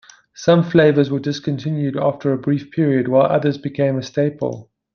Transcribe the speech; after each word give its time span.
Some 0.33 0.63
flavors 0.63 1.11
were 1.11 1.19
discontinued 1.19 1.95
after 1.95 2.33
a 2.33 2.37
brief 2.39 2.71
period, 2.71 3.07
while 3.07 3.27
others 3.27 3.59
became 3.59 3.99
a 3.99 4.01
staple. 4.01 4.71